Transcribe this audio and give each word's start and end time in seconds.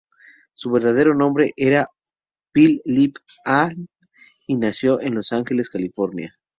Su 0.55 0.71
verdadero 0.71 1.13
nombre 1.13 1.51
era 1.55 1.87
Pil 2.51 2.81
Lip 2.85 3.17
Ahn, 3.45 3.87
y 4.47 4.55
nació 4.57 4.99
en 4.99 5.13
Los 5.13 5.31
Ángeles, 5.31 5.69
California. 5.69 6.33